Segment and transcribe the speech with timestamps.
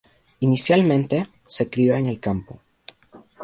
[0.39, 2.59] Inicialmente, se crio en el campo.